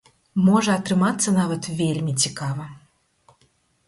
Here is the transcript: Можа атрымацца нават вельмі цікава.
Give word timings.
Можа 0.45 0.71
атрымацца 0.79 1.33
нават 1.35 1.69
вельмі 1.81 2.13
цікава. 2.23 2.65